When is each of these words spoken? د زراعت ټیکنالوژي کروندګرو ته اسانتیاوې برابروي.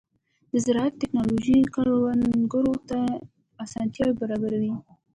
د 0.51 0.53
زراعت 0.65 0.93
ټیکنالوژي 1.01 1.59
کروندګرو 1.75 2.73
ته 2.89 2.99
اسانتیاوې 3.63 4.15
برابروي. 4.21 4.73